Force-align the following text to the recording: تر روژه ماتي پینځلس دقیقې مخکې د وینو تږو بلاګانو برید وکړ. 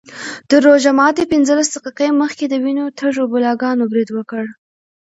تر 0.49 0.59
روژه 0.67 0.91
ماتي 0.99 1.23
پینځلس 1.31 1.67
دقیقې 1.75 2.07
مخکې 2.21 2.45
د 2.47 2.53
وینو 2.63 2.85
تږو 2.97 3.23
بلاګانو 3.31 3.89
برید 3.91 4.09
وکړ. 4.13 4.43